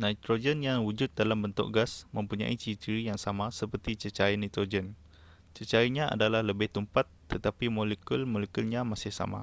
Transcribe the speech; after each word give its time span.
nitrogen 0.00 0.58
yang 0.68 0.78
wujud 0.86 1.10
dalam 1.18 1.38
bentuk 1.44 1.68
gas 1.76 1.92
mempunyai 2.16 2.56
ciri-ciri 2.62 3.02
yang 3.08 3.16
sama 3.24 3.46
seperti 3.60 3.92
cecair 4.02 4.34
nitrogen 4.38 4.86
cecairnya 5.56 6.04
adalah 6.14 6.42
lebih 6.50 6.68
tumpat 6.74 7.06
tetapi 7.32 7.66
molekul-molekulnya 7.78 8.80
masih 8.92 9.12
sama 9.20 9.40